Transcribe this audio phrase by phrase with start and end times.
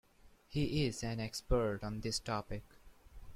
[0.47, 2.63] He is an expert on this topic.